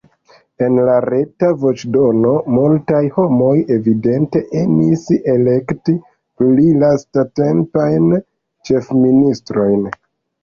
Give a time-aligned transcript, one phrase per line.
[0.65, 5.03] En la reta voĉdonado multaj homoj evidente emis
[5.35, 5.95] elekti
[6.41, 8.09] pli lastatempajn
[8.71, 9.85] ĉefministrojn.